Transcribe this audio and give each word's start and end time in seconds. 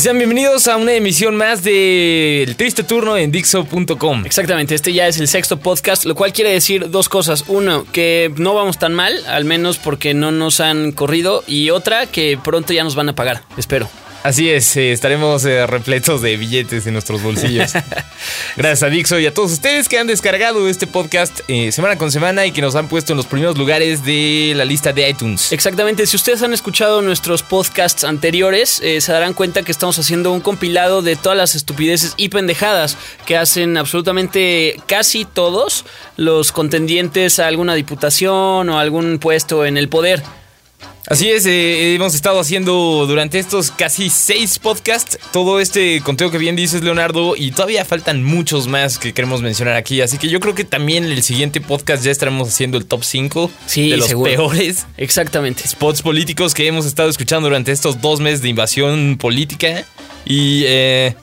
Sean 0.00 0.16
bienvenidos 0.16 0.66
a 0.66 0.78
una 0.78 0.94
emisión 0.94 1.36
más 1.36 1.62
de 1.62 2.44
El 2.44 2.56
Triste 2.56 2.82
Turno 2.84 3.18
en 3.18 3.30
Dixo.com. 3.30 4.24
Exactamente, 4.24 4.74
este 4.74 4.94
ya 4.94 5.06
es 5.06 5.20
el 5.20 5.28
sexto 5.28 5.58
podcast, 5.58 6.06
lo 6.06 6.14
cual 6.14 6.32
quiere 6.32 6.50
decir 6.52 6.88
dos 6.88 7.10
cosas. 7.10 7.44
Uno, 7.48 7.84
que 7.92 8.32
no 8.38 8.54
vamos 8.54 8.78
tan 8.78 8.94
mal, 8.94 9.12
al 9.26 9.44
menos 9.44 9.76
porque 9.76 10.14
no 10.14 10.32
nos 10.32 10.60
han 10.60 10.92
corrido. 10.92 11.44
Y 11.46 11.68
otra, 11.68 12.06
que 12.06 12.38
pronto 12.42 12.72
ya 12.72 12.82
nos 12.82 12.94
van 12.94 13.10
a 13.10 13.14
pagar, 13.14 13.42
espero. 13.58 13.90
Así 14.22 14.50
es, 14.50 14.76
eh, 14.76 14.92
estaremos 14.92 15.44
eh, 15.46 15.66
repletos 15.66 16.20
de 16.20 16.36
billetes 16.36 16.86
en 16.86 16.92
nuestros 16.92 17.22
bolsillos. 17.22 17.72
Gracias 18.56 18.82
a 18.82 18.90
Dixo 18.90 19.18
y 19.18 19.26
a 19.26 19.32
todos 19.32 19.52
ustedes 19.52 19.88
que 19.88 19.98
han 19.98 20.06
descargado 20.06 20.68
este 20.68 20.86
podcast 20.86 21.40
eh, 21.48 21.72
semana 21.72 21.96
con 21.96 22.12
semana 22.12 22.44
y 22.44 22.52
que 22.52 22.60
nos 22.60 22.74
han 22.74 22.88
puesto 22.88 23.14
en 23.14 23.16
los 23.16 23.26
primeros 23.26 23.56
lugares 23.56 24.04
de 24.04 24.52
la 24.56 24.66
lista 24.66 24.92
de 24.92 25.08
iTunes. 25.08 25.52
Exactamente, 25.52 26.06
si 26.06 26.16
ustedes 26.16 26.42
han 26.42 26.52
escuchado 26.52 27.00
nuestros 27.00 27.42
podcasts 27.42 28.04
anteriores, 28.04 28.80
eh, 28.82 29.00
se 29.00 29.12
darán 29.12 29.32
cuenta 29.32 29.62
que 29.62 29.72
estamos 29.72 29.98
haciendo 29.98 30.32
un 30.32 30.40
compilado 30.40 31.00
de 31.00 31.16
todas 31.16 31.38
las 31.38 31.54
estupideces 31.54 32.12
y 32.18 32.28
pendejadas 32.28 32.98
que 33.24 33.38
hacen 33.38 33.78
absolutamente 33.78 34.76
casi 34.86 35.24
todos 35.24 35.86
los 36.16 36.52
contendientes 36.52 37.38
a 37.38 37.46
alguna 37.46 37.74
diputación 37.74 38.68
o 38.68 38.78
algún 38.78 39.18
puesto 39.18 39.64
en 39.64 39.78
el 39.78 39.88
poder. 39.88 40.22
Así 41.06 41.28
es, 41.30 41.44
eh, 41.46 41.94
hemos 41.94 42.14
estado 42.14 42.38
haciendo 42.38 43.04
durante 43.06 43.38
estos 43.38 43.70
casi 43.70 44.10
seis 44.10 44.58
podcasts 44.58 45.18
todo 45.32 45.58
este 45.58 46.00
conteo 46.02 46.30
que 46.30 46.38
bien 46.38 46.54
dices, 46.56 46.82
Leonardo, 46.82 47.34
y 47.36 47.50
todavía 47.52 47.84
faltan 47.84 48.22
muchos 48.22 48.68
más 48.68 48.98
que 48.98 49.12
queremos 49.12 49.42
mencionar 49.42 49.74
aquí. 49.76 50.02
Así 50.02 50.18
que 50.18 50.28
yo 50.28 50.38
creo 50.40 50.54
que 50.54 50.64
también 50.64 51.04
en 51.04 51.12
el 51.12 51.22
siguiente 51.22 51.60
podcast 51.60 52.04
ya 52.04 52.10
estaremos 52.10 52.48
haciendo 52.48 52.76
el 52.78 52.86
top 52.86 53.02
5 53.02 53.50
Sí, 53.66 53.90
de 53.90 53.96
los 53.96 54.06
seguro. 54.06 54.30
peores 54.30 54.86
Exactamente. 54.98 55.66
spots 55.66 56.02
políticos 56.02 56.54
que 56.54 56.66
hemos 56.66 56.86
estado 56.86 57.08
escuchando 57.08 57.48
durante 57.48 57.72
estos 57.72 58.00
dos 58.00 58.20
meses 58.20 58.42
de 58.42 58.50
invasión 58.50 59.16
política. 59.18 59.84
Y, 60.26 60.62
eh, 60.66 61.14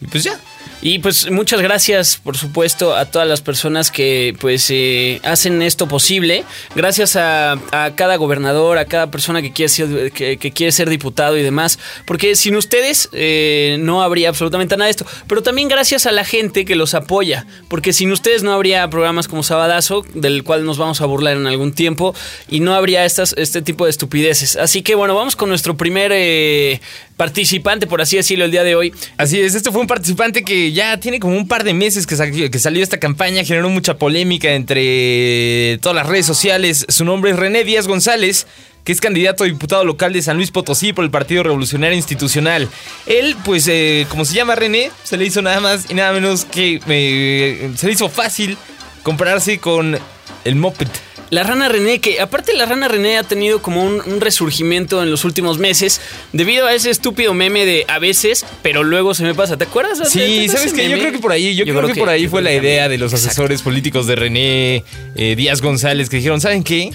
y 0.00 0.06
pues 0.08 0.24
ya. 0.24 0.38
Y 0.82 0.98
pues 0.98 1.30
muchas 1.30 1.60
gracias, 1.62 2.20
por 2.22 2.36
supuesto, 2.36 2.94
a 2.94 3.06
todas 3.06 3.26
las 3.26 3.40
personas 3.40 3.90
que 3.90 4.36
pues 4.38 4.70
eh, 4.70 5.20
hacen 5.24 5.62
esto 5.62 5.88
posible. 5.88 6.44
Gracias 6.74 7.16
a, 7.16 7.58
cada 7.94 8.16
gobernador, 8.16 8.78
a 8.78 8.84
cada 8.84 9.10
persona 9.10 9.42
que 9.42 9.52
quiere 9.52 9.68
ser, 9.68 10.12
que, 10.12 10.36
que 10.36 10.52
quiere 10.52 10.72
ser 10.72 10.90
diputado 10.90 11.36
y 11.36 11.42
demás. 11.42 11.78
Porque 12.04 12.36
sin 12.36 12.56
ustedes 12.56 13.08
eh, 13.12 13.78
no 13.80 14.02
habría 14.02 14.28
absolutamente 14.28 14.76
nada 14.76 14.86
de 14.86 14.90
esto. 14.90 15.06
Pero 15.26 15.42
también 15.42 15.68
gracias 15.68 16.06
a 16.06 16.12
la 16.12 16.24
gente 16.24 16.64
que 16.64 16.76
los 16.76 16.94
apoya. 16.94 17.46
Porque 17.68 17.92
sin 17.92 18.12
ustedes 18.12 18.42
no 18.42 18.52
habría 18.52 18.88
programas 18.90 19.28
como 19.28 19.42
Sabadazo, 19.42 20.04
del 20.14 20.44
cual 20.44 20.64
nos 20.64 20.78
vamos 20.78 21.00
a 21.00 21.06
burlar 21.06 21.36
en 21.36 21.46
algún 21.46 21.72
tiempo. 21.72 22.14
Y 22.48 22.60
no 22.60 22.74
habría 22.74 23.04
estas, 23.04 23.34
este 23.38 23.62
tipo 23.62 23.84
de 23.84 23.90
estupideces. 23.90 24.56
Así 24.56 24.82
que 24.82 24.94
bueno, 24.94 25.14
vamos 25.14 25.36
con 25.36 25.48
nuestro 25.48 25.76
primer 25.76 26.12
eh, 26.14 26.80
participante, 27.16 27.86
por 27.86 28.00
así 28.02 28.16
decirlo, 28.16 28.44
el 28.44 28.50
día 28.50 28.62
de 28.62 28.74
hoy. 28.76 28.92
Así 29.16 29.40
es, 29.40 29.54
este 29.54 29.70
fue 29.70 29.80
un 29.80 29.86
participante 29.86 30.44
que 30.44 30.65
ya 30.72 30.98
tiene 31.00 31.20
como 31.20 31.36
un 31.36 31.48
par 31.48 31.64
de 31.64 31.74
meses 31.74 32.06
que, 32.06 32.16
sa- 32.16 32.30
que 32.30 32.58
salió 32.58 32.82
esta 32.82 32.98
campaña, 32.98 33.44
generó 33.44 33.68
mucha 33.68 33.96
polémica 33.98 34.52
entre 34.54 35.78
todas 35.80 35.96
las 35.96 36.06
redes 36.06 36.26
sociales. 36.26 36.86
Su 36.88 37.04
nombre 37.04 37.30
es 37.30 37.36
René 37.38 37.64
Díaz 37.64 37.86
González, 37.88 38.46
que 38.84 38.92
es 38.92 39.00
candidato 39.00 39.44
a 39.44 39.46
diputado 39.46 39.84
local 39.84 40.12
de 40.12 40.22
San 40.22 40.36
Luis 40.36 40.50
Potosí 40.50 40.92
por 40.92 41.04
el 41.04 41.10
Partido 41.10 41.42
Revolucionario 41.42 41.96
Institucional. 41.96 42.68
Él, 43.06 43.36
pues, 43.44 43.66
eh, 43.68 44.06
como 44.08 44.24
se 44.24 44.34
llama 44.34 44.54
René, 44.54 44.90
se 45.02 45.16
le 45.16 45.24
hizo 45.24 45.42
nada 45.42 45.60
más 45.60 45.90
y 45.90 45.94
nada 45.94 46.12
menos 46.12 46.44
que... 46.44 46.80
eh, 46.88 47.70
se 47.76 47.86
le 47.86 47.92
hizo 47.92 48.08
fácil 48.08 48.56
compararse 49.02 49.58
con 49.58 49.98
el 50.44 50.54
Moped. 50.56 50.88
La 51.30 51.42
rana 51.42 51.68
René, 51.68 52.00
que 52.00 52.20
aparte 52.20 52.54
la 52.54 52.66
rana 52.66 52.88
René 52.88 53.18
ha 53.18 53.22
tenido 53.22 53.60
como 53.60 53.84
un, 53.84 54.00
un 54.06 54.20
resurgimiento 54.20 55.02
en 55.02 55.10
los 55.10 55.24
últimos 55.24 55.58
meses 55.58 56.00
debido 56.32 56.66
a 56.66 56.74
ese 56.74 56.90
estúpido 56.90 57.34
meme 57.34 57.64
de 57.64 57.84
a 57.88 57.98
veces, 57.98 58.46
pero 58.62 58.84
luego 58.84 59.14
se 59.14 59.24
me 59.24 59.34
pasa. 59.34 59.56
¿Te 59.56 59.64
acuerdas? 59.64 59.98
Sí, 60.10 60.48
¿sabes 60.48 60.72
qué? 60.72 60.88
Yo 60.88 60.98
creo 60.98 61.12
que 61.12 61.18
por 61.18 61.32
ahí, 61.32 61.54
yo, 61.54 61.64
creo, 61.64 61.86
que, 61.86 61.94
por 61.94 62.08
ahí 62.08 62.28
fue 62.28 62.42
la 62.42 62.52
idea 62.52 62.88
de 62.88 62.98
los 62.98 63.12
asesores 63.12 63.62
políticos 63.62 64.06
de 64.06 64.16
René 64.16 64.84
eh, 65.16 65.34
Díaz 65.36 65.62
González 65.62 66.08
que 66.08 66.16
dijeron, 66.16 66.40
¿saben 66.40 66.62
qué? 66.62 66.90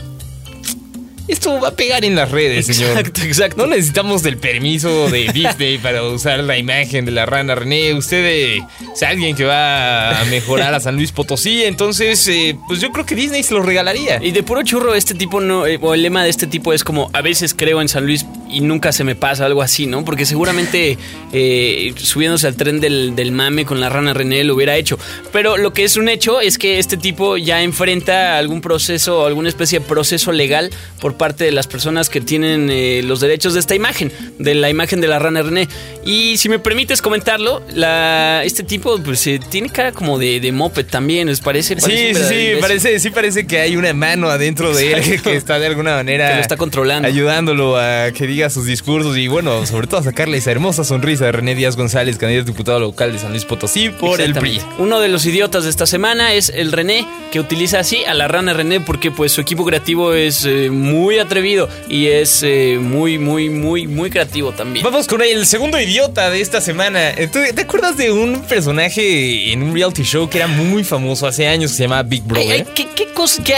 Esto 1.31 1.62
va 1.62 1.69
a 1.69 1.75
pegar 1.75 2.03
en 2.03 2.14
las 2.14 2.30
redes, 2.30 2.66
señor. 2.66 2.90
Exacto, 2.90 3.22
exacto. 3.22 3.58
No 3.58 3.68
necesitamos 3.68 4.22
del 4.22 4.36
permiso 4.36 5.09
de 5.09 5.30
Disney 5.34 5.78
para 5.78 6.03
usar 6.03 6.44
la 6.44 6.58
imagen 6.58 7.06
de 7.06 7.12
la 7.12 7.25
rana 7.25 7.56
René. 7.56 7.94
Usted 7.94 8.25
eh, 8.25 8.62
es 8.94 9.02
alguien 9.02 9.34
que 9.34 9.46
va 9.46 10.19
a 10.19 10.25
mejorar 10.25 10.74
a 10.74 10.81
San 10.81 10.97
Luis 10.97 11.14
Potosí. 11.14 11.64
Entonces, 11.64 12.28
eh, 12.28 12.58
pues 12.68 12.81
yo 12.81 12.92
creo 12.92 13.06
que 13.06 13.16
Disney 13.16 13.44
se 13.44 13.53
lo 13.53 13.62
regalaría. 13.62 14.22
Y 14.22 14.31
de 14.31 14.44
puro 14.44 14.62
churro, 14.64 14.94
este 14.94 15.14
tipo 15.14 15.40
no, 15.40 15.66
eh, 15.66 15.80
o 15.81 15.94
el 15.94 16.02
lema 16.02 16.22
de 16.22 16.30
este 16.30 16.47
tipo 16.47 16.74
es 16.74 16.84
como 16.84 17.09
a 17.14 17.22
veces 17.22 17.53
creo 17.53 17.81
en 17.81 17.88
San 17.88 18.06
Luis 18.06 18.25
y 18.50 18.59
nunca 18.59 18.92
se 18.92 19.06
me 19.06 19.16
pasa, 19.16 19.46
algo 19.46 19.62
así, 19.62 19.88
¿no? 19.88 20.03
Porque 20.03 20.25
seguramente 20.25 20.98
eh, 21.31 21.94
subiéndose 21.96 22.48
al 22.48 22.58
tren 22.58 22.81
del, 22.81 23.16
del 23.16 23.31
mame 23.31 23.63
con 23.63 23.80
la 23.80 23.88
rana 23.88 24.13
René 24.13 24.44
lo 24.44 24.56
hubiera 24.56 24.75
hecho. 24.75 25.00
Pero 25.31 25.56
lo 25.56 25.72
que 25.72 25.86
es 25.86 25.96
un 25.96 26.09
hecho 26.09 26.42
es 26.42 26.58
que 26.58 26.80
este 26.80 26.98
tipo 26.98 27.38
ya 27.38 27.62
enfrenta 27.62 28.38
algún 28.38 28.59
proceso 28.59 29.22
o 29.22 29.25
alguna 29.25 29.48
especie 29.48 29.80
de 29.80 29.86
proceso 29.86 30.34
legal 30.34 30.69
por 31.00 31.20
parte 31.21 31.43
de 31.43 31.51
las 31.51 31.67
personas 31.67 32.09
que 32.09 32.19
tienen 32.19 32.67
eh, 32.71 33.01
los 33.03 33.19
derechos 33.19 33.53
de 33.53 33.59
esta 33.59 33.75
imagen, 33.75 34.11
de 34.39 34.55
la 34.55 34.71
imagen 34.71 35.01
de 35.01 35.07
la 35.07 35.19
rana 35.19 35.43
René. 35.43 35.67
Y 36.03 36.37
si 36.37 36.49
me 36.49 36.57
permites 36.57 36.99
comentarlo, 36.99 37.61
la, 37.75 38.41
este 38.43 38.63
tipo 38.63 38.97
pues 39.03 39.27
eh, 39.27 39.39
tiene 39.51 39.69
cara 39.69 39.91
como 39.91 40.17
de, 40.17 40.39
de 40.39 40.51
moped 40.51 40.87
también, 40.87 41.27
¿les 41.27 41.39
parece? 41.39 41.75
Sí, 41.75 41.81
Parece 41.81 42.13
sí, 42.15 42.23
sí, 42.23 42.33
imbécil. 42.33 42.57
parece, 42.59 42.99
sí 42.99 43.09
parece 43.11 43.45
que 43.45 43.59
hay 43.59 43.75
una 43.77 43.93
mano 43.93 44.29
adentro 44.31 44.73
de 44.73 44.93
él 44.93 45.21
que 45.21 45.35
está 45.35 45.59
de 45.59 45.67
alguna 45.67 45.93
manera 45.97 46.29
Que 46.29 46.35
lo 46.37 46.41
está 46.41 46.57
controlando. 46.57 47.07
ayudándolo 47.07 47.77
a 47.77 48.11
que 48.11 48.25
diga 48.25 48.49
sus 48.49 48.65
discursos 48.65 49.15
y 49.15 49.27
bueno, 49.27 49.63
sobre 49.67 49.85
todo 49.85 49.99
a 49.99 50.03
sacarle 50.03 50.38
esa 50.38 50.49
hermosa 50.49 50.83
sonrisa 50.83 51.25
de 51.25 51.33
René 51.33 51.53
Díaz 51.53 51.75
González, 51.77 52.17
candidato 52.17 52.45
a 52.49 52.51
diputado 52.51 52.79
local 52.79 53.11
de 53.13 53.19
San 53.19 53.29
Luis 53.29 53.45
Potosí 53.45 53.89
por 53.89 54.19
el 54.21 54.33
PRI. 54.33 54.59
Uno 54.79 54.99
de 54.99 55.07
los 55.07 55.23
idiotas 55.27 55.65
de 55.65 55.69
esta 55.69 55.85
semana 55.85 56.33
es 56.33 56.49
el 56.49 56.71
René, 56.71 57.07
que 57.31 57.39
utiliza 57.39 57.77
así 57.77 58.03
a 58.05 58.15
la 58.15 58.27
rana 58.27 58.53
René 58.53 58.79
porque 58.79 59.11
pues 59.11 59.31
su 59.33 59.41
equipo 59.41 59.65
creativo 59.65 60.13
es 60.15 60.45
eh, 60.45 60.69
muy 60.71 61.00
atrevido 61.19 61.67
y 61.89 62.07
es 62.07 62.41
eh, 62.44 62.78
muy, 62.81 63.17
muy, 63.17 63.50
muy, 63.50 63.88
muy 63.88 64.09
creativo 64.09 64.51
también. 64.51 64.84
Vamos 64.84 65.07
con 65.07 65.22
el 65.22 65.45
segundo 65.45 65.79
idiota 65.79 66.29
de 66.29 66.41
esta 66.41 66.62
semana. 66.62 67.13
¿Tú- 67.31 67.39
¿Te 67.53 67.62
acuerdas 67.62 67.97
de 67.97 68.12
un 68.12 68.41
personaje 68.41 69.51
en 69.51 69.63
un 69.63 69.73
reality 69.73 70.03
show 70.03 70.29
que 70.29 70.38
era 70.38 70.47
muy 70.47 70.84
famoso 70.84 71.28
hace 71.28 71.47
años 71.47 71.72
que 71.72 71.78
se 71.78 71.84
llamaba 71.84 72.03
Big 72.03 72.23
Brother? 72.23 72.51
ay, 72.51 72.67
¿qué, 72.75 72.88
qué 72.95 73.07
cosa, 73.13 73.44
qué 73.44 73.56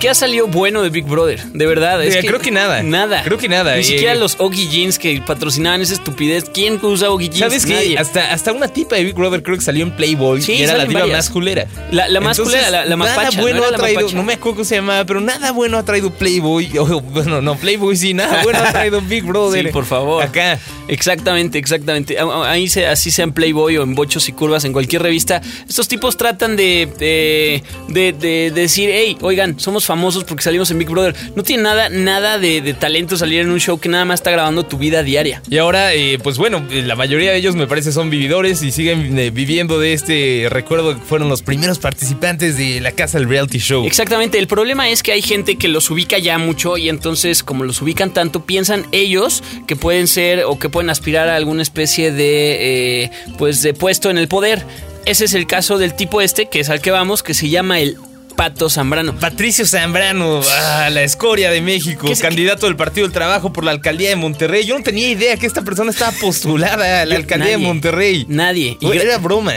qué 0.00 0.08
ha 0.08 0.14
salido 0.14 0.46
bueno 0.48 0.82
de 0.82 0.88
Big 0.90 1.04
Brother? 1.04 1.40
De 1.52 1.66
verdad. 1.66 2.02
Es 2.02 2.16
Eh, 2.16 2.20
creo 2.26 2.40
que 2.40 2.50
nada. 2.50 2.82
Nada. 2.82 3.22
Creo 3.22 3.38
que 3.38 3.48
nada. 3.48 3.74
Ni 3.74 3.82
Eh, 3.82 3.84
siquiera 3.84 4.14
los 4.16 4.36
Oggy 4.38 4.68
Jeans 4.68 4.98
que 4.98 5.20
patrocinaban 5.24 5.80
esa 5.82 5.94
estupidez. 5.94 6.44
¿Quién 6.52 6.78
usa 6.82 7.10
Oggy 7.10 7.28
Jeans? 7.28 7.38
¿Sabes 7.38 7.66
qué? 7.66 7.96
Hasta, 7.98 8.32
hasta 8.32 8.52
una 8.52 8.68
tipa 8.68 8.96
de 8.96 9.04
Big 9.04 9.14
Brother 9.14 9.42
creo 9.42 9.56
que 9.56 9.62
salió 9.64 9.84
en 9.84 9.92
Playboy 9.92 10.42
Sí, 10.42 10.54
y 10.54 10.62
era 10.62 10.76
la 10.78 10.86
varias. 10.86 11.08
más 11.08 11.30
culera. 11.30 11.66
La- 11.92 12.08
la 12.08 12.20
más 12.20 12.40
culera, 12.40 12.70
la- 12.70 12.84
la 12.84 12.96
Nada 12.96 13.14
mapacha, 13.16 13.36
¿no 13.36 13.42
bueno 13.42 13.58
era 13.64 13.68
ha 13.76 13.78
traído, 13.78 14.00
mapacha? 14.00 14.16
no 14.16 14.22
me 14.24 14.32
acuerdo 14.32 14.56
cómo 14.56 14.64
se 14.64 14.74
llamaba, 14.76 15.04
pero 15.04 15.20
nada 15.20 15.52
bueno 15.52 15.76
ha 15.78 15.84
traído 15.84 16.10
Playboy. 16.10 16.66
bueno, 17.12 17.40
no, 17.42 17.56
Playboy 17.56 17.96
sí, 17.96 18.14
nada 18.14 18.42
bueno 18.42 18.58
ha 18.60 18.72
traído 18.72 19.00
Big 19.02 19.24
Brother. 19.24 19.60
Sí, 19.66 19.72
por 19.72 19.84
favor. 19.84 20.22
Acá. 20.22 20.58
Exactamente, 20.88 21.58
exactamente. 21.58 22.16
Ahí 22.18 22.68
se, 22.68 22.86
así 22.86 23.10
sea 23.10 23.24
en 23.24 23.32
Playboy 23.32 23.76
o 23.76 23.82
en 23.82 23.94
Bochos 23.94 24.28
y 24.28 24.32
Curvas, 24.32 24.64
en 24.64 24.72
cualquier 24.72 25.02
revista, 25.02 25.40
estos 25.68 25.86
tipos 25.86 26.16
tratan 26.16 26.56
de, 26.56 26.88
de, 26.98 27.62
de- 27.88 28.12
de 28.12 28.50
decir, 28.50 28.90
hey, 28.92 29.16
oigan, 29.20 29.58
somos 29.60 29.84
famosos 29.90 30.22
porque 30.22 30.44
salimos 30.44 30.70
en 30.70 30.78
Big 30.78 30.88
Brother. 30.88 31.16
No 31.34 31.42
tiene 31.42 31.64
nada, 31.64 31.88
nada 31.88 32.38
de, 32.38 32.60
de 32.60 32.74
talento 32.74 33.16
salir 33.16 33.40
en 33.40 33.50
un 33.50 33.58
show 33.58 33.80
que 33.80 33.88
nada 33.88 34.04
más 34.04 34.20
está 34.20 34.30
grabando 34.30 34.64
tu 34.64 34.78
vida 34.78 35.02
diaria. 35.02 35.42
Y 35.50 35.58
ahora, 35.58 35.94
eh, 35.94 36.20
pues 36.22 36.38
bueno, 36.38 36.64
eh, 36.70 36.82
la 36.82 36.94
mayoría 36.94 37.32
de 37.32 37.38
ellos 37.38 37.56
me 37.56 37.66
parece 37.66 37.90
son 37.90 38.08
vividores 38.08 38.62
y 38.62 38.70
siguen 38.70 39.18
eh, 39.18 39.30
viviendo 39.30 39.80
de 39.80 39.92
este 39.92 40.46
recuerdo 40.48 40.94
que 40.94 41.00
fueron 41.00 41.28
los 41.28 41.42
primeros 41.42 41.80
participantes 41.80 42.56
de 42.56 42.80
la 42.80 42.92
casa 42.92 43.18
del 43.18 43.28
reality 43.28 43.58
show. 43.58 43.84
Exactamente, 43.84 44.38
el 44.38 44.46
problema 44.46 44.88
es 44.88 45.02
que 45.02 45.10
hay 45.10 45.22
gente 45.22 45.56
que 45.56 45.66
los 45.66 45.90
ubica 45.90 46.18
ya 46.18 46.38
mucho 46.38 46.76
y 46.76 46.88
entonces 46.88 47.42
como 47.42 47.64
los 47.64 47.82
ubican 47.82 48.14
tanto, 48.14 48.46
piensan 48.46 48.86
ellos 48.92 49.42
que 49.66 49.74
pueden 49.74 50.06
ser 50.06 50.44
o 50.44 50.56
que 50.56 50.68
pueden 50.68 50.88
aspirar 50.88 51.28
a 51.28 51.34
alguna 51.34 51.62
especie 51.62 52.12
de, 52.12 53.04
eh, 53.04 53.10
pues 53.38 53.62
de 53.62 53.74
puesto 53.74 54.10
en 54.10 54.18
el 54.18 54.28
poder. 54.28 54.62
Ese 55.06 55.24
es 55.24 55.34
el 55.34 55.46
caso 55.46 55.78
del 55.78 55.94
tipo 55.94 56.20
este, 56.20 56.46
que 56.46 56.60
es 56.60 56.68
al 56.68 56.80
que 56.80 56.90
vamos, 56.90 57.22
que 57.22 57.34
se 57.34 57.48
llama 57.48 57.80
el 57.80 57.96
Pato 58.40 58.70
Zambrano. 58.70 59.14
Patricio 59.16 59.66
Zambrano, 59.66 60.40
ah, 60.48 60.88
la 60.90 61.02
escoria 61.02 61.50
de 61.50 61.60
México, 61.60 62.06
¿Qué 62.06 62.12
es- 62.14 62.20
candidato 62.22 62.64
del 62.64 62.74
Partido 62.74 63.06
del 63.06 63.12
Trabajo 63.12 63.52
por 63.52 63.64
la 63.64 63.70
alcaldía 63.70 64.08
de 64.08 64.16
Monterrey. 64.16 64.64
Yo 64.64 64.78
no 64.78 64.82
tenía 64.82 65.10
idea 65.10 65.36
que 65.36 65.44
esta 65.46 65.60
persona 65.60 65.90
estaba 65.90 66.12
postulada 66.12 67.02
a 67.02 67.04
la 67.04 67.16
alcaldía 67.16 67.50
de. 67.50 67.58
Monterrey. 67.58 68.24
Nadie. 68.28 68.78
Y 68.80 68.90
Era 68.96 69.18
broma. 69.18 69.52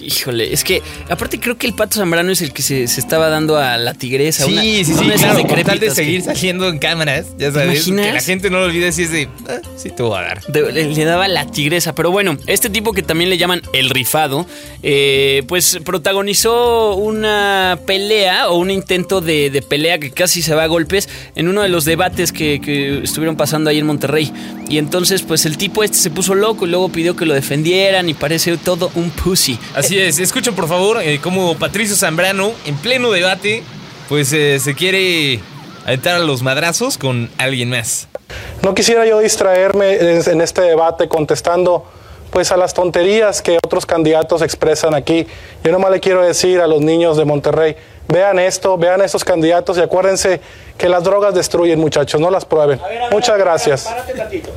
Híjole, 0.00 0.52
es 0.52 0.62
que 0.62 0.80
aparte 1.08 1.40
creo 1.40 1.58
que 1.58 1.66
el 1.66 1.74
Pato 1.74 1.96
Zambrano 1.96 2.30
es 2.30 2.40
el 2.40 2.52
que 2.52 2.62
se, 2.62 2.86
se 2.86 3.00
estaba 3.00 3.30
dando 3.30 3.56
a 3.58 3.76
la 3.78 3.94
tigresa. 3.94 4.44
Sí, 4.44 4.52
una- 4.52 4.62
sí, 4.62 4.84
sí, 4.84 4.92
una 4.92 5.14
claro, 5.14 5.46
con 5.48 5.62
tal 5.64 5.80
de 5.80 5.88
que- 5.88 5.94
seguir 5.96 6.22
saliendo 6.22 6.68
en 6.68 6.78
cámaras, 6.78 7.26
ya 7.36 7.50
sabes, 7.50 7.84
que 7.84 7.90
la 8.12 8.20
gente 8.20 8.48
no 8.48 8.60
lo 8.60 8.66
olvide 8.66 8.92
si 8.92 9.02
es 9.02 9.10
de, 9.10 9.28
ah, 9.48 9.58
sí 9.76 9.90
te 9.90 10.04
voy 10.04 10.16
a 10.16 10.22
dar. 10.22 10.42
de- 10.46 10.70
le, 10.72 10.84
le 10.94 11.04
daba 11.04 11.26
la 11.26 11.46
tigresa. 11.50 11.96
Pero 11.96 12.12
bueno, 12.12 12.36
este 12.46 12.70
tipo 12.70 12.92
que 12.92 13.02
también 13.02 13.28
le 13.28 13.38
llaman 13.38 13.60
el 13.72 13.90
rifado, 13.90 14.46
eh, 14.84 15.42
pues 15.48 15.80
protagonizó 15.84 16.94
una 16.94 17.76
pelea 17.86 18.19
o 18.48 18.54
un 18.56 18.70
intento 18.70 19.20
de, 19.20 19.50
de 19.50 19.62
pelea 19.62 19.98
que 19.98 20.10
casi 20.10 20.42
se 20.42 20.54
va 20.54 20.64
a 20.64 20.66
golpes 20.66 21.08
en 21.34 21.48
uno 21.48 21.62
de 21.62 21.68
los 21.68 21.84
debates 21.84 22.32
que, 22.32 22.60
que 22.60 23.02
estuvieron 23.02 23.36
pasando 23.36 23.70
ahí 23.70 23.78
en 23.78 23.86
Monterrey. 23.86 24.32
Y 24.68 24.78
entonces, 24.78 25.22
pues 25.22 25.46
el 25.46 25.56
tipo 25.56 25.82
este 25.82 25.96
se 25.98 26.10
puso 26.10 26.34
loco 26.34 26.66
y 26.66 26.70
luego 26.70 26.88
pidió 26.88 27.16
que 27.16 27.26
lo 27.26 27.34
defendieran 27.34 28.08
y 28.08 28.14
parece 28.14 28.56
todo 28.56 28.90
un 28.94 29.10
pussy. 29.10 29.58
Así 29.74 29.98
es, 29.98 30.18
escuchen 30.18 30.54
por 30.54 30.68
favor 30.68 31.00
eh, 31.02 31.18
cómo 31.22 31.56
Patricio 31.56 31.96
Zambrano, 31.96 32.52
en 32.66 32.76
pleno 32.76 33.10
debate, 33.10 33.62
pues 34.08 34.32
eh, 34.32 34.58
se 34.58 34.74
quiere 34.74 35.40
aventar 35.84 36.16
a 36.16 36.18
los 36.20 36.42
madrazos 36.42 36.98
con 36.98 37.30
alguien 37.38 37.70
más. 37.70 38.08
No 38.62 38.74
quisiera 38.74 39.06
yo 39.06 39.18
distraerme 39.20 39.94
en 39.94 40.22
en 40.28 40.40
este 40.40 40.62
debate 40.62 41.08
contestando 41.08 41.86
pues 42.30 42.52
a 42.52 42.56
las 42.56 42.74
tonterías 42.74 43.42
que 43.42 43.58
otros 43.62 43.86
candidatos 43.86 44.42
expresan 44.42 44.94
aquí. 44.94 45.26
Yo 45.64 45.72
nomás 45.72 45.90
le 45.90 46.00
quiero 46.00 46.22
decir 46.22 46.60
a 46.60 46.66
los 46.66 46.80
niños 46.80 47.16
de 47.16 47.24
Monterrey, 47.24 47.76
vean 48.10 48.38
esto, 48.38 48.76
vean 48.76 49.00
a 49.00 49.04
estos 49.04 49.24
candidatos 49.24 49.78
y 49.78 49.80
acuérdense 49.80 50.40
que 50.76 50.88
las 50.88 51.02
drogas 51.04 51.34
destruyen, 51.34 51.78
muchachos, 51.78 52.20
no 52.20 52.30
las 52.30 52.44
prueben. 52.44 52.80
Muchas 53.10 53.38
gracias. 53.38 53.84
Párate 53.84 54.14
tantito. 54.14 54.50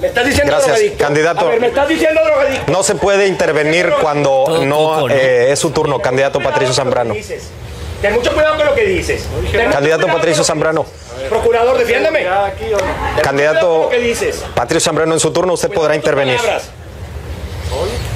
Me 0.00 0.06
estás 0.06 0.26
diciendo 0.26 0.52
Gracias, 0.52 0.76
drogadicto. 0.76 1.04
candidato. 1.04 1.40
A 1.40 1.48
ver, 1.50 1.60
me 1.60 1.66
estás 1.68 1.88
diciendo 1.88 2.20
drogadicto. 2.24 2.70
No 2.72 2.82
se 2.84 2.94
puede 2.94 3.26
intervenir 3.26 3.92
cuando 4.00 4.44
Todo 4.46 4.64
no, 4.64 5.08
eh, 5.08 5.50
es 5.50 5.58
su 5.58 5.70
turno, 5.70 5.98
candidato 5.98 6.38
Patricio 6.40 6.72
Zambrano. 6.72 7.14
dices. 7.14 7.48
Ten 8.00 8.14
mucho 8.14 8.32
cuidado 8.32 8.56
con 8.56 8.66
lo 8.66 8.74
que 8.76 8.84
dices. 8.84 9.26
Ten 9.50 9.72
Candidato 9.72 10.06
Patricio 10.06 10.44
Zambrano. 10.44 10.86
Procurador, 11.28 11.76
defiéndeme. 11.76 12.24
Candidato 13.22 13.82
lo 13.84 13.88
que 13.88 13.98
dices. 13.98 14.44
Patricio 14.54 14.88
Zambrano, 14.90 15.14
en 15.14 15.20
su 15.20 15.32
turno 15.32 15.54
usted 15.54 15.68
podrá 15.68 15.94
Cuidado 15.94 15.96
intervenir. 15.96 16.40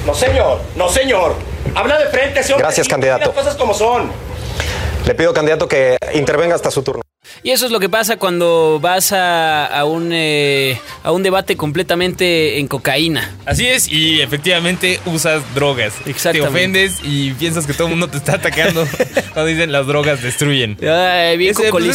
No, 0.05 0.13
señor. 0.13 0.59
No, 0.75 0.87
señor. 0.87 1.35
Habla 1.75 1.99
de 1.99 2.05
frente, 2.07 2.43
señor. 2.43 2.59
Gracias, 2.59 2.87
candidato. 2.87 3.25
Las 3.25 3.35
cosas 3.35 3.55
como 3.55 3.73
son. 3.73 4.09
Le 5.05 5.15
pido, 5.15 5.33
candidato, 5.33 5.67
que 5.67 5.97
intervenga 6.13 6.55
hasta 6.55 6.71
su 6.71 6.81
turno. 6.81 7.01
Y 7.41 7.51
eso 7.51 7.65
es 7.65 7.71
lo 7.71 7.79
que 7.79 7.89
pasa 7.89 8.17
cuando 8.17 8.79
vas 8.81 9.11
a, 9.13 9.65
a 9.65 9.85
un, 9.85 10.11
eh, 10.13 10.77
a 11.03 11.11
un 11.11 11.23
debate 11.23 11.55
completamente 11.55 12.59
en 12.59 12.67
cocaína. 12.67 13.33
Así 13.45 13.65
es, 13.65 13.87
y 13.89 14.21
efectivamente 14.21 14.99
usas 15.05 15.41
drogas. 15.55 15.93
Exactamente. 16.05 16.41
Te 16.41 16.47
ofendes 16.47 16.93
y 17.03 17.31
piensas 17.31 17.65
que 17.65 17.73
todo 17.73 17.87
el 17.87 17.91
mundo 17.91 18.07
te 18.09 18.17
está 18.17 18.33
atacando 18.35 18.85
cuando 19.33 19.45
dicen 19.45 19.71
las 19.71 19.87
drogas 19.87 20.21
destruyen. 20.21 20.77
Ay, 20.85 21.37
bien 21.37 21.51
Ese, 21.51 21.69
pues, 21.69 21.85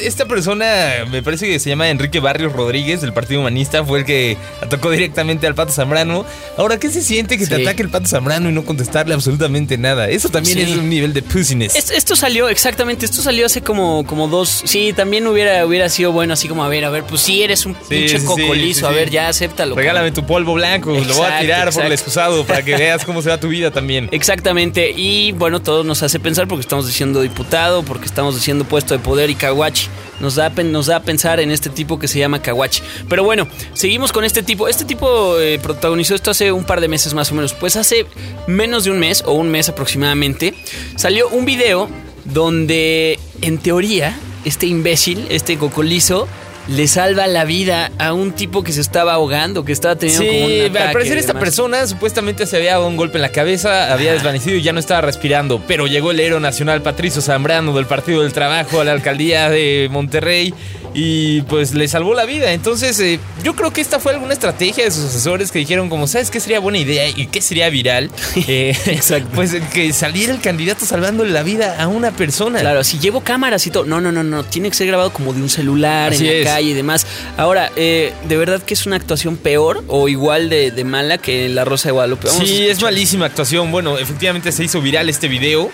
esta, 0.00 0.26
persona, 0.26 1.04
me 1.10 1.22
parece 1.22 1.46
que 1.46 1.58
se 1.60 1.70
llama 1.70 1.88
Enrique 1.88 2.18
Barrios 2.20 2.52
Rodríguez, 2.52 3.00
del 3.00 3.12
Partido 3.12 3.40
Humanista, 3.40 3.84
fue 3.84 4.00
el 4.00 4.04
que 4.04 4.36
atacó 4.60 4.90
directamente 4.90 5.46
al 5.46 5.54
Pato 5.54 5.72
Zambrano. 5.72 6.26
Ahora, 6.56 6.78
¿qué 6.78 6.90
se 6.90 7.00
siente 7.02 7.38
que 7.38 7.46
te 7.46 7.62
ataque 7.62 7.82
el 7.82 7.90
Pato 7.90 8.06
Zambrano 8.06 8.48
y 8.48 8.52
no 8.52 8.64
contestarle 8.64 9.14
absolutamente 9.14 9.78
nada? 9.78 10.08
Eso 10.08 10.28
también 10.30 10.58
Sí. 10.58 10.62
es 10.72 10.76
un 10.78 10.88
nivel 10.88 11.12
de 11.14 11.22
pussiness. 11.22 11.74
Es- 11.76 11.90
Esto 11.90 12.16
salió, 12.16 12.48
exactamente, 12.48 13.06
esto 13.06 13.22
salió 13.22 13.46
hace 13.46 13.60
como, 13.62 14.04
como 14.04 14.26
dos. 14.28 14.62
Sí, 14.64 14.92
también 14.92 15.26
hubiera, 15.26 15.64
hubiera 15.66 15.88
sido 15.88 16.12
bueno, 16.12 16.32
así 16.32 16.48
como, 16.48 16.64
a 16.64 16.68
ver, 16.68 16.84
a 16.84 16.90
ver, 16.90 17.04
pues 17.04 17.20
sí, 17.20 17.42
eres 17.42 17.66
un 17.66 17.74
Sí, 17.74 17.80
pinche 17.88 18.18
sí, 18.18 18.26
cocolizo, 18.26 18.80
sí, 18.80 18.86
a 18.86 18.96
ver, 18.96 19.10
ya 19.10 19.28
acéptalo. 19.28 19.74
Regálame 19.74 20.10
tu 20.10 20.24
polvo 20.26 20.54
blanco, 20.54 20.90
lo 20.90 20.96
voy 20.96 21.06
a 21.06 21.10
Exacto, 21.12 21.40
tirar 21.42 21.72
por 21.72 21.84
el 21.84 21.92
excusado 21.92 22.44
para 22.44 22.62
que 22.64 22.76
veas 22.76 23.04
cómo 23.04 23.22
se 23.22 23.28
va 23.28 23.38
tu 23.38 23.48
vida 23.48 23.70
también. 23.70 24.08
Exactamente, 24.10 24.90
y 24.90 25.32
bueno, 25.32 25.60
todo 25.60 25.84
nos 25.84 26.02
hace 26.02 26.18
pensar 26.18 26.48
porque 26.48 26.62
estamos 26.62 26.86
diciendo 26.86 27.20
diputado, 27.20 27.82
porque 27.82 28.06
estamos 28.06 28.34
diciendo 28.34 28.64
puesto 28.64 28.94
de 28.94 29.00
poder 29.00 29.30
y 29.30 29.34
caguachi. 29.34 29.88
Nos 30.20 30.36
da, 30.36 30.48
nos 30.50 30.86
da 30.86 30.96
a 30.96 31.02
pensar 31.02 31.40
en 31.40 31.50
este 31.50 31.70
tipo 31.70 31.98
que 31.98 32.06
se 32.06 32.20
llama 32.20 32.40
Kawachi. 32.40 32.82
Pero 33.08 33.24
bueno, 33.24 33.48
seguimos 33.72 34.12
con 34.12 34.24
este 34.24 34.44
tipo. 34.44 34.68
Este 34.68 34.84
tipo 34.84 35.38
eh, 35.40 35.58
protagonizó 35.58 36.14
esto 36.14 36.30
hace 36.30 36.52
un 36.52 36.64
par 36.64 36.80
de 36.80 36.86
meses 36.86 37.14
más 37.14 37.32
o 37.32 37.34
menos. 37.34 37.52
Pues 37.52 37.74
hace 37.74 38.06
menos 38.46 38.84
de 38.84 38.92
un 38.92 39.00
mes 39.00 39.24
o 39.26 39.32
un 39.32 39.50
mes 39.50 39.68
aproximadamente 39.68 40.54
salió 40.96 41.28
un 41.28 41.44
video 41.44 41.88
donde 42.24 43.18
en 43.42 43.58
teoría 43.58 44.16
este 44.44 44.66
imbécil, 44.66 45.26
este 45.30 45.56
cocolizo, 45.58 46.28
le 46.68 46.88
salva 46.88 47.26
la 47.26 47.44
vida 47.44 47.90
a 47.98 48.14
un 48.14 48.32
tipo 48.32 48.64
que 48.64 48.72
se 48.72 48.80
estaba 48.80 49.14
ahogando, 49.14 49.64
que 49.64 49.72
estaba 49.72 49.96
teniendo 49.96 50.24
como 50.24 50.46
un 50.46 50.60
ataque. 50.62 50.78
al 50.78 50.92
parecer 50.92 51.18
esta 51.18 51.38
persona 51.38 51.86
supuestamente 51.86 52.46
se 52.46 52.56
había 52.56 52.72
dado 52.72 52.88
un 52.88 52.96
golpe 52.96 53.18
en 53.18 53.22
la 53.22 53.30
cabeza, 53.30 53.92
había 53.92 54.12
desvanecido 54.12 54.56
y 54.56 54.62
ya 54.62 54.72
no 54.72 54.80
estaba 54.80 55.02
respirando, 55.02 55.60
pero 55.66 55.86
llegó 55.86 56.10
el 56.10 56.20
héroe 56.20 56.40
nacional 56.40 56.80
Patricio 56.82 57.20
Zambrano 57.20 57.74
del 57.74 57.86
Partido 57.86 58.22
del 58.22 58.32
Trabajo 58.32 58.80
a 58.80 58.84
la 58.84 58.92
alcaldía 58.92 59.50
de 59.50 59.88
Monterrey 59.90 60.54
y 60.94 61.42
pues 61.42 61.74
le 61.74 61.88
salvó 61.88 62.14
la 62.14 62.24
vida. 62.24 62.52
Entonces 62.52 62.98
eh, 63.00 63.18
yo 63.42 63.54
creo 63.56 63.72
que 63.72 63.80
esta 63.80 63.98
fue 64.00 64.12
alguna 64.12 64.32
estrategia 64.32 64.84
de 64.84 64.90
sus 64.92 65.04
asesores 65.04 65.50
que 65.50 65.58
dijeron 65.58 65.88
como, 65.90 66.06
¿sabes 66.06 66.30
qué 66.30 66.38
sería 66.40 66.60
buena 66.60 66.78
idea 66.78 67.08
y 67.08 67.26
qué 67.26 67.40
sería 67.42 67.68
viral? 67.68 68.10
Eh, 68.46 68.76
Exacto. 68.86 69.28
Pues 69.34 69.52
que 69.72 69.92
saliera 69.92 70.32
el 70.32 70.40
candidato 70.40 70.84
salvándole 70.86 71.30
la 71.30 71.42
vida 71.42 71.80
a 71.82 71.88
una 71.88 72.10
persona. 72.12 72.60
Claro, 72.60 72.84
si 72.84 72.98
llevo 72.98 73.22
cámaras 73.22 73.66
y 73.66 73.70
todo. 73.70 73.84
No, 73.84 74.00
no, 74.00 74.12
no, 74.12 74.22
no. 74.22 74.44
Tiene 74.44 74.68
que 74.70 74.76
ser 74.76 74.86
grabado 74.86 75.12
como 75.12 75.32
de 75.32 75.40
un 75.42 75.48
celular 75.48 76.12
Así 76.12 76.26
en 76.28 76.32
la 76.32 76.38
es. 76.40 76.44
calle 76.46 76.70
y 76.70 76.72
demás. 76.74 77.06
Ahora, 77.36 77.70
eh, 77.76 78.12
¿de 78.28 78.36
verdad 78.36 78.62
que 78.62 78.74
es 78.74 78.86
una 78.86 78.96
actuación 78.96 79.36
peor 79.36 79.82
o 79.88 80.08
igual 80.08 80.48
de, 80.50 80.70
de 80.70 80.84
mala 80.84 81.18
que 81.18 81.48
La 81.48 81.64
Rosa 81.64 81.88
de 81.88 81.92
Guadalupe? 81.92 82.28
Vamos 82.28 82.46
Sí, 82.48 82.66
es 82.66 82.82
malísima 82.82 83.26
actuación. 83.26 83.70
Bueno, 83.72 83.98
efectivamente 83.98 84.52
se 84.52 84.62
hizo 84.64 84.80
viral 84.80 85.08
este 85.08 85.28
video, 85.28 85.70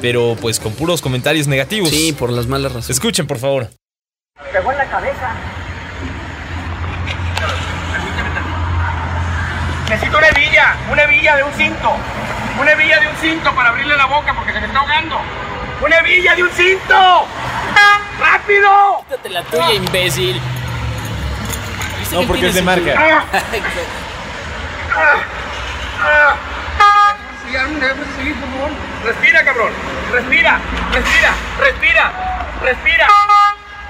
pero 0.00 0.36
pues 0.40 0.58
con 0.60 0.72
puros 0.72 1.00
comentarios 1.00 1.46
negativos. 1.46 1.90
Sí, 1.90 2.12
por 2.12 2.30
las 2.30 2.46
malas 2.46 2.72
razones. 2.72 2.90
Escuchen, 2.90 3.26
por 3.26 3.38
favor. 3.38 3.70
Pegó 4.52 4.72
en 4.72 4.78
la 4.78 4.84
cabeza. 4.86 5.30
Necesito 9.88 10.18
una 10.18 10.28
hebilla, 10.28 10.76
una 10.90 11.02
hebilla 11.02 11.36
de 11.36 11.42
un 11.44 11.52
cinto. 11.54 11.92
Una 12.60 12.72
hebilla 12.72 13.00
de 13.00 13.08
un 13.08 13.16
cinto 13.16 13.54
para 13.54 13.70
abrirle 13.70 13.96
la 13.96 14.06
boca 14.06 14.32
porque 14.34 14.52
se 14.52 14.60
me 14.60 14.66
está 14.66 14.78
ahogando. 14.80 15.20
¡Una 15.80 15.98
hebilla 15.98 16.34
de 16.34 16.42
un 16.42 16.50
cinto! 16.50 17.26
¡Rápido! 18.18 19.04
Quítate 19.08 19.28
la 19.28 19.42
tuya, 19.44 19.72
imbécil. 19.74 20.40
¿Viste 21.98 22.14
No, 22.14 22.20
que 22.22 22.26
porque 22.26 22.46
es 22.48 22.54
de 22.54 22.62
tienes 22.62 22.78
en 22.78 22.84
tu- 22.84 22.96
marca. 22.96 23.24
Respira, 29.04 29.44
cabrón. 29.44 29.72
Respira, 30.12 30.58
respira, 30.92 31.30
respira, 31.60 32.12
respira. 32.62 33.06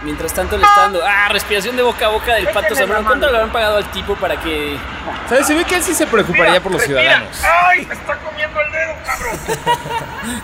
Mientras 0.02 0.32
tanto 0.32 0.56
le 0.56 0.64
está 0.64 0.82
dando. 0.82 1.02
Ah, 1.04 1.28
respiración 1.30 1.76
de 1.76 1.82
boca 1.82 2.06
a 2.06 2.10
boca 2.10 2.34
del 2.34 2.46
pato 2.48 2.74
Zambrano. 2.74 3.04
¿Cuánto 3.04 3.26
le 3.26 3.32
habrán 3.36 3.50
pagado 3.50 3.78
al 3.78 3.90
tipo 3.90 4.14
para 4.14 4.36
que.? 4.40 4.78
¿Sabes? 5.28 5.46
Se 5.46 5.54
ve 5.54 5.64
que 5.64 5.74
él 5.74 5.82
sí 5.82 5.94
se 5.94 6.06
preocuparía 6.06 6.60
por 6.62 6.72
los 6.72 6.80
Respira. 6.80 7.00
ciudadanos. 7.00 7.44
¡Ay! 7.44 7.84
Me 7.86 7.94
está 7.94 8.16
comiendo 8.16 8.60
el 8.60 8.72
dedo, 8.72 8.94
cabrón. 9.04 9.38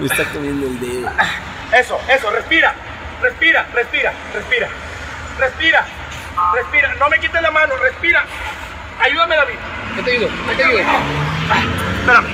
Me 0.00 0.06
está 0.06 0.24
comiendo 0.32 0.66
el 0.66 0.80
dedo. 0.80 1.10
Eso, 1.72 2.00
eso, 2.08 2.30
respira, 2.30 2.74
respira, 3.22 3.66
respira, 3.72 4.12
respira, 4.34 4.68
respira, 5.38 5.84
respira. 6.54 6.94
No 6.98 7.08
me 7.08 7.18
quites 7.20 7.40
la 7.42 7.50
mano, 7.52 7.76
respira. 7.76 8.24
Ayúdame, 9.00 9.36
David. 9.36 9.54
¿Qué 9.94 10.02
te 10.02 10.10
ayudo? 10.12 10.28
¿Qué 10.48 10.54
te 10.56 10.64
ayudo? 10.64 10.78
Espérame. 12.00 12.26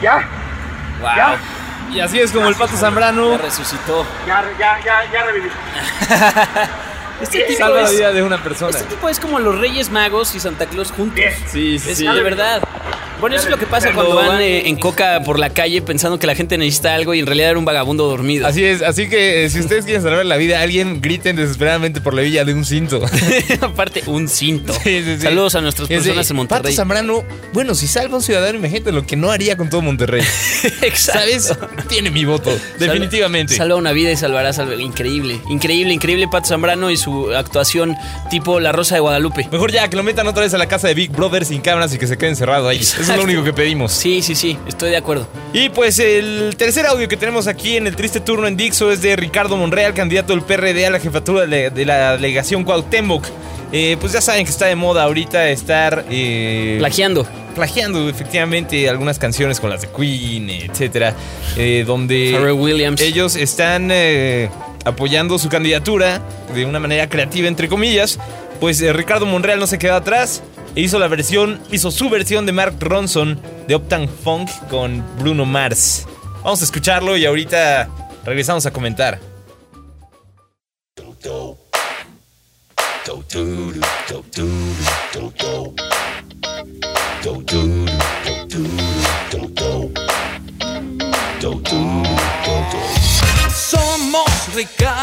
¿Ya? 0.00 0.14
Wow. 1.00 1.10
¿Ya? 1.16 1.36
Y 1.92 2.00
así 2.00 2.18
es 2.18 2.32
como 2.32 2.48
el 2.48 2.54
Pato 2.54 2.76
Zambrano 2.76 3.32
Ya 3.32 3.38
resucitó. 3.38 4.06
Ya, 4.26 4.44
ya, 4.58 4.80
ya, 4.84 5.12
ya 5.12 5.22
reviví. 5.24 5.48
Este 7.20 7.42
tipo 7.44 7.58
salva 7.60 7.82
la 7.82 7.86
es. 7.88 7.92
vida 7.96 8.12
de 8.12 8.22
una 8.22 8.42
persona. 8.42 8.70
Este 8.76 8.82
tipo 8.94 9.08
es 9.08 9.20
como 9.20 9.38
los 9.38 9.56
Reyes 9.60 9.90
Magos 9.90 10.34
y 10.34 10.40
Santa 10.40 10.66
Claus 10.66 10.90
juntos. 10.90 11.14
Bien. 11.14 11.32
Sí, 11.46 11.78
sí, 11.78 11.90
Es 11.90 11.98
sí. 11.98 12.06
de 12.06 12.22
verdad. 12.22 12.62
Bueno, 13.22 13.36
eso 13.36 13.44
es 13.44 13.52
lo 13.52 13.56
que 13.56 13.66
pasa 13.66 13.92
cuando 13.92 14.16
van 14.16 14.40
eh, 14.40 14.68
en 14.68 14.74
coca 14.74 15.22
por 15.24 15.38
la 15.38 15.50
calle 15.50 15.80
pensando 15.80 16.18
que 16.18 16.26
la 16.26 16.34
gente 16.34 16.58
necesita 16.58 16.92
algo 16.92 17.14
y 17.14 17.20
en 17.20 17.26
realidad 17.26 17.50
era 17.50 17.58
un 17.60 17.64
vagabundo 17.64 18.08
dormido. 18.08 18.48
Así 18.48 18.64
es, 18.64 18.82
así 18.82 19.08
que 19.08 19.44
eh, 19.44 19.48
si 19.48 19.60
ustedes 19.60 19.84
quieren 19.84 20.02
salvar 20.02 20.26
la 20.26 20.36
vida 20.36 20.58
a 20.58 20.62
alguien, 20.62 21.00
griten 21.00 21.36
desesperadamente 21.36 22.00
por 22.00 22.14
la 22.14 22.22
villa 22.22 22.44
de 22.44 22.52
un 22.52 22.64
cinto. 22.64 23.00
Aparte, 23.60 24.02
un 24.06 24.28
cinto. 24.28 24.72
Sí, 24.72 25.04
sí, 25.04 25.14
sí. 25.18 25.20
Saludos 25.20 25.54
a 25.54 25.60
nuestras 25.60 25.88
es 25.88 26.02
de, 26.02 26.10
personas 26.10 26.30
en 26.32 26.36
Pato 26.36 26.54
Monterrey. 26.54 26.74
Zambrano, 26.74 27.22
bueno, 27.52 27.76
si 27.76 27.86
salva 27.86 28.14
a 28.14 28.16
un 28.16 28.24
ciudadano, 28.24 28.58
imagínate 28.58 28.90
lo 28.90 29.06
que 29.06 29.14
no 29.14 29.30
haría 29.30 29.56
con 29.56 29.70
todo 29.70 29.82
Monterrey. 29.82 30.24
Exacto. 30.82 31.20
¿Sabes? 31.20 31.54
Tiene 31.88 32.10
mi 32.10 32.24
voto, 32.24 32.50
definitivamente. 32.80 33.54
Salva 33.54 33.76
una 33.76 33.92
vida 33.92 34.10
y 34.10 34.16
salvará 34.16 34.52
salva. 34.52 34.74
Increíble, 34.74 35.40
increíble, 35.48 35.94
increíble 35.94 36.26
Pato 36.26 36.48
Zambrano 36.48 36.90
y 36.90 36.96
su 36.96 37.32
actuación 37.32 37.94
tipo 38.30 38.58
La 38.58 38.72
Rosa 38.72 38.96
de 38.96 39.00
Guadalupe. 39.00 39.48
Mejor 39.52 39.70
ya, 39.70 39.88
que 39.88 39.96
lo 39.96 40.02
metan 40.02 40.26
otra 40.26 40.42
vez 40.42 40.52
a 40.54 40.58
la 40.58 40.66
casa 40.66 40.88
de 40.88 40.94
Big 40.94 41.12
Brother 41.12 41.44
sin 41.44 41.60
cámaras 41.60 41.94
y 41.94 41.98
que 41.98 42.08
se 42.08 42.18
quede 42.18 42.30
encerrado 42.30 42.66
ahí. 42.66 42.78
Eso 42.78 43.11
Exacto. 43.12 43.26
lo 43.26 43.32
único 43.32 43.44
que 43.44 43.52
pedimos. 43.52 43.92
Sí, 43.92 44.22
sí, 44.22 44.34
sí, 44.34 44.58
estoy 44.66 44.90
de 44.90 44.96
acuerdo. 44.96 45.26
Y 45.52 45.68
pues 45.68 45.98
el 45.98 46.54
tercer 46.56 46.86
audio 46.86 47.08
que 47.08 47.16
tenemos 47.16 47.46
aquí 47.46 47.76
en 47.76 47.86
el 47.86 47.96
triste 47.96 48.20
turno 48.20 48.46
en 48.46 48.56
Dixo 48.56 48.90
es 48.90 49.02
de 49.02 49.16
Ricardo 49.16 49.56
Monreal, 49.56 49.94
candidato 49.94 50.32
del 50.32 50.42
PRD 50.42 50.86
a 50.86 50.90
la 50.90 51.00
jefatura 51.00 51.46
de, 51.46 51.84
la 51.84 52.12
delegación 52.16 52.64
Cuauhtémoc. 52.64 53.24
Eh, 53.72 53.96
pues 54.00 54.12
ya 54.12 54.20
saben 54.20 54.44
que 54.44 54.50
está 54.50 54.66
de 54.66 54.76
moda 54.76 55.02
ahorita 55.04 55.48
estar... 55.48 56.04
eh, 56.10 56.76
Plagiando. 56.78 57.26
plagiando 57.54 58.06
efectivamente 58.08 58.86
algunas 58.88 59.18
canciones 59.18 59.60
con 59.60 59.70
las 59.70 59.80
de 59.80 59.88
Queen, 59.88 60.50
etcétera, 60.50 61.14
eh, 61.56 61.82
donde 61.86 62.52
Williams. 62.52 63.00
ellos 63.00 63.34
están 63.34 63.88
eh, 63.90 64.50
apoyando 64.84 65.38
su 65.38 65.48
candidatura 65.48 66.20
de 66.54 66.66
una 66.66 66.80
manera 66.80 67.08
creativa 67.08 67.48
entre 67.48 67.68
comillas. 67.68 68.18
Pues 68.60 68.80
Ricardo 68.94 69.26
Monreal 69.26 69.58
no 69.58 69.66
se 69.66 69.78
quedó 69.78 69.94
atrás 69.94 70.42
hizo 70.74 70.98
la 70.98 71.08
versión, 71.08 71.60
hizo 71.70 71.90
su 71.90 72.08
versión 72.08 72.46
de 72.46 72.52
Mark 72.52 72.76
Ronson 72.80 73.40
de 73.68 73.76
Uptown 73.76 74.08
Funk 74.08 74.50
con 74.70 75.04
Bruno 75.18 75.44
Mars. 75.44 76.06
Vamos 76.42 76.60
a 76.60 76.64
escucharlo 76.64 77.16
y 77.16 77.24
ahorita 77.26 77.88
regresamos 78.24 78.66
a 78.66 78.72
comentar. 78.72 79.20
Somos 93.54 94.54
Ricardo 94.54 95.01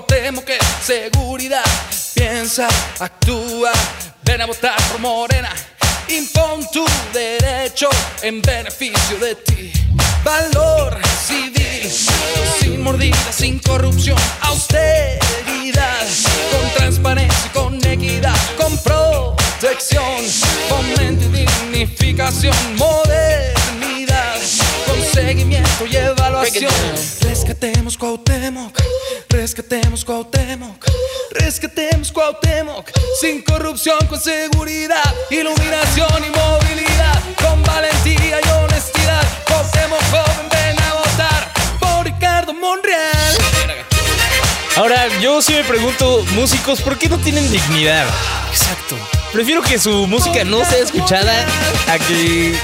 Cuauhtémoc 0.00 0.44
que 0.44 0.58
seguridad. 0.82 1.64
Piensa, 2.14 2.68
actúa, 2.98 3.70
ven 4.22 4.40
a 4.40 4.46
votar 4.46 4.80
por 4.90 5.00
Morena. 5.00 5.50
Impon 6.08 6.66
tu 6.72 6.86
derecho 7.12 7.90
en 8.22 8.40
beneficio 8.40 9.18
de 9.18 9.34
ti. 9.34 9.72
Valor 10.24 10.98
civil, 11.26 11.90
sin 12.60 12.82
mordida, 12.82 13.30
sin 13.30 13.58
corrupción, 13.58 14.16
austeridad, 14.40 16.06
con 16.50 16.70
transparencia 16.76 17.46
y 17.46 17.48
con 17.50 17.84
equidad, 17.84 18.36
con 18.56 18.78
protección, 18.78 20.24
fomento 20.68 21.26
y 21.36 21.44
dignificación, 21.44 22.56
modernidad, 22.76 24.36
con 24.86 25.02
seguimiento 25.12 25.86
y 25.86 25.96
evaluación. 25.96 26.72
Rescatemos 27.20 27.98
Cuauhtémoc, 27.98 28.80
rescatemos 29.60 30.04
Cuauhtémoc, 30.06 30.86
rescatemos 31.32 32.10
Cuauhtémoc, 32.10 32.90
sin 33.20 33.42
corrupción, 33.42 33.98
con 34.06 34.18
seguridad, 34.18 35.14
iluminación 35.30 36.24
y 36.24 36.30
movilidad, 36.30 37.22
con 37.36 37.62
valentía 37.64 38.40
y 38.42 38.48
honestidad. 38.48 39.22
Cuauhtémoc 39.46 40.00
joven, 40.10 40.48
ven 40.50 40.82
a 40.82 40.94
votar 40.94 41.52
por 41.78 42.06
Ricardo 42.06 42.54
Monreal. 42.54 43.36
Ahora, 44.76 45.08
yo 45.20 45.42
sí 45.42 45.52
me 45.52 45.64
pregunto, 45.64 46.24
músicos, 46.34 46.80
¿por 46.80 46.98
qué 46.98 47.10
no 47.10 47.18
tienen 47.18 47.50
dignidad? 47.50 48.06
Exacto. 48.50 48.96
Prefiero 49.30 49.60
que 49.60 49.78
su 49.78 50.06
música 50.06 50.42
no 50.42 50.64
sea 50.64 50.78
escuchada 50.78 51.34
a 51.86 51.98
que 51.98 52.58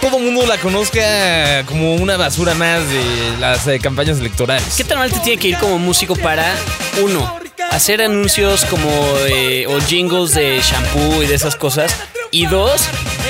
todo 0.00 0.18
mundo 0.18 0.46
la 0.46 0.58
conozca 0.58 1.64
como 1.66 1.94
una 1.94 2.16
basura 2.16 2.54
más 2.54 2.88
de 2.88 3.36
las 3.40 3.66
eh, 3.66 3.78
campañas 3.78 4.18
electorales. 4.18 4.74
¿Qué 4.76 4.84
tan 4.84 4.98
mal 4.98 5.10
te 5.10 5.18
tiene 5.20 5.40
que 5.40 5.48
ir 5.48 5.58
como 5.58 5.78
músico 5.78 6.16
para, 6.16 6.54
uno, 7.02 7.38
hacer 7.70 8.02
anuncios 8.02 8.64
como 8.64 8.88
o 8.88 9.80
jingles 9.86 10.34
de 10.34 10.60
shampoo 10.62 11.22
y 11.22 11.26
de 11.26 11.34
esas 11.34 11.56
cosas? 11.56 11.94
Y 12.30 12.46
dos, 12.46 12.82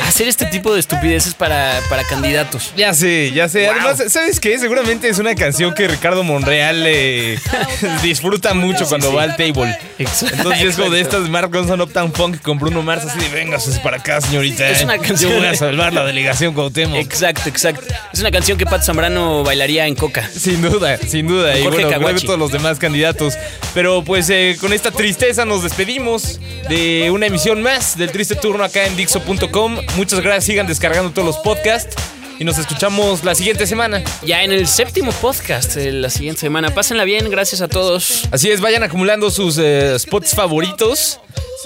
hacer 0.06 0.28
este 0.28 0.46
tipo 0.46 0.72
de 0.74 0.80
estupideces 0.80 1.34
para, 1.34 1.80
para 1.88 2.04
candidatos. 2.04 2.72
Ya 2.76 2.92
sé, 2.94 3.32
ya 3.32 3.48
sé. 3.48 3.68
Además, 3.68 4.02
¿sabes 4.08 4.40
qué? 4.40 4.58
Seguramente 4.58 5.08
es 5.08 5.18
una 5.18 5.34
canción 5.34 5.74
que 5.74 5.88
Ricardo 5.88 6.24
Monreal 6.24 6.84
eh, 6.86 7.38
disfruta 8.02 8.54
mucho 8.54 8.86
cuando 8.86 9.12
va 9.12 9.24
al 9.24 9.36
table. 9.36 9.76
Exacto. 9.98 10.36
Entonces 10.36 10.64
es 10.64 10.76
como 10.76 10.90
de 10.90 11.00
estas 11.00 11.24
de 11.24 11.30
Mark 11.30 11.50
Ronson 11.52 11.80
Uptown 11.80 12.12
Funk 12.12 12.40
con 12.42 12.58
Bruno 12.58 12.82
Mars 12.82 13.04
así 13.04 13.18
de 13.18 13.28
véngase 13.28 13.78
para 13.80 13.98
acá, 13.98 14.20
señorita. 14.20 14.68
Es 14.68 14.82
una 14.82 14.96
Yo 14.96 15.02
canción 15.02 15.32
voy 15.32 15.46
a 15.46 15.54
salvar 15.54 15.92
la 15.92 16.04
delegación 16.04 16.54
Cuauhtémoc. 16.54 16.98
Exacto, 16.98 17.48
exacto. 17.48 17.82
Es 18.12 18.20
una 18.20 18.30
canción 18.30 18.58
que 18.58 18.66
Pat 18.66 18.82
Zambrano 18.82 19.44
bailaría 19.44 19.86
en 19.86 19.94
Coca. 19.94 20.28
Sin 20.28 20.62
duda, 20.62 20.98
sin 20.98 21.26
duda. 21.28 21.58
Y 21.58 21.62
bueno, 21.62 21.98
luego 21.98 22.20
todos 22.20 22.38
los 22.38 22.52
demás 22.52 22.78
candidatos. 22.78 23.34
Pero 23.74 24.02
pues 24.04 24.30
eh, 24.30 24.56
con 24.60 24.72
esta 24.72 24.90
tristeza 24.90 25.44
nos 25.44 25.62
despedimos 25.62 26.40
de 26.68 27.10
una 27.10 27.26
emisión 27.26 27.62
más 27.62 27.96
del 27.96 28.10
Triste 28.10 28.34
Turno 28.34 28.64
acá 28.64 28.86
en 28.86 28.96
Dixo.com. 28.96 29.76
Muchas 29.96 30.20
gracias, 30.20 30.44
sigan 30.44 30.66
descargando 30.66 31.10
todos 31.10 31.26
los 31.26 31.38
podcasts 31.38 31.96
y 32.38 32.44
nos 32.44 32.56
escuchamos 32.58 33.24
la 33.24 33.34
siguiente 33.34 33.66
semana. 33.66 34.02
Ya 34.22 34.42
en 34.44 34.52
el 34.52 34.68
séptimo 34.68 35.10
podcast 35.12 35.74
de 35.74 35.92
la 35.92 36.08
siguiente 36.08 36.40
semana. 36.40 36.72
Pásenla 36.72 37.04
bien, 37.04 37.28
gracias 37.30 37.60
a 37.60 37.68
todos. 37.68 38.28
Así 38.30 38.50
es, 38.50 38.60
vayan 38.60 38.82
acumulando 38.84 39.30
sus 39.30 39.58
eh, 39.58 39.98
spots 39.98 40.34
favoritos 40.34 41.20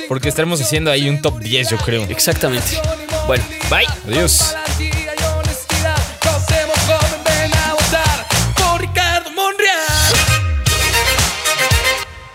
porque 0.09 0.29
estaremos 0.29 0.61
haciendo 0.61 0.91
ahí 0.91 1.09
un 1.09 1.21
top 1.21 1.41
10, 1.41 1.71
yo 1.71 1.77
creo. 1.79 2.05
Exactamente. 2.05 2.81
Bueno, 3.27 3.45
bye. 3.71 3.87
Adiós. 4.07 4.55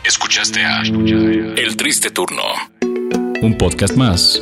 Escuchaste 0.04 0.64
a 0.64 0.82
El 0.82 1.76
Triste 1.76 2.12
Turno. 2.12 2.44
Un 3.42 3.58
podcast 3.58 3.96
más 3.96 4.42